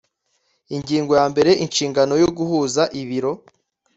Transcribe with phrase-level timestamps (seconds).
[0.75, 3.31] ingingo ya mbere inshingano yo guhuza ibiro